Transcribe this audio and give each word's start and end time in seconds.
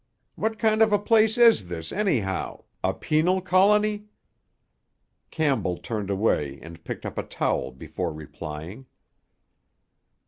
What 0.33 0.57
kind 0.57 0.81
of 0.81 0.91
a 0.91 0.97
place 0.97 1.37
is 1.37 1.67
this, 1.67 1.91
anyhow—a 1.91 2.95
penal 2.95 3.39
colony?" 3.39 4.05
Campbell 5.29 5.77
turned 5.77 6.09
away 6.09 6.57
and 6.63 6.83
picked 6.83 7.05
up 7.05 7.19
a 7.19 7.23
towel 7.23 7.69
before 7.69 8.11
replying. 8.11 8.87